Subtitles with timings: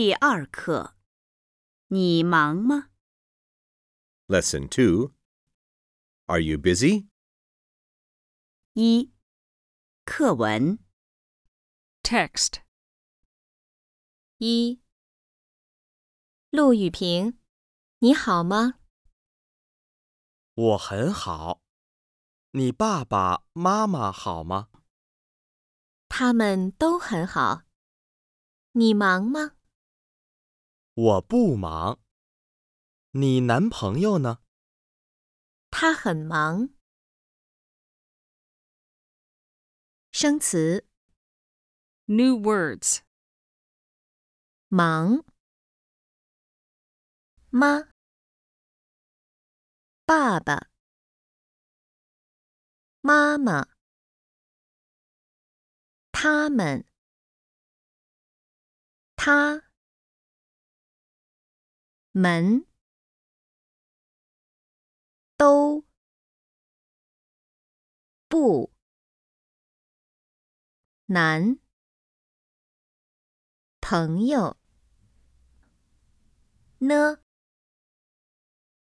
[0.00, 0.94] 第二课，
[1.88, 2.90] 你忙吗
[4.28, 5.12] ？Lesson two.
[6.26, 7.08] Are you busy?
[8.74, 9.12] 一、
[10.04, 10.78] 课文
[12.04, 12.58] Text.
[14.36, 14.80] 一，
[16.50, 17.36] 陆雨平，
[17.98, 18.78] 你好吗？
[20.54, 21.60] 我很好，
[22.52, 24.68] 你爸爸妈妈好吗？
[26.08, 27.64] 他们都很好。
[28.70, 29.56] 你忙吗？
[31.00, 32.00] 我不忙。
[33.12, 34.42] 你男朋友呢？
[35.70, 36.70] 他很忙。
[40.10, 40.88] 生词
[42.06, 43.02] ：New words.
[44.66, 45.24] 忙、
[47.50, 47.92] 妈、
[50.04, 50.68] 爸爸、
[53.00, 53.68] 妈妈、
[56.10, 56.84] 他们、
[59.14, 59.67] 他、
[62.20, 62.66] 门、
[65.36, 65.84] 都、
[68.28, 68.72] 不、
[71.06, 71.60] 男、
[73.80, 74.56] 朋友。
[76.78, 77.20] 呢？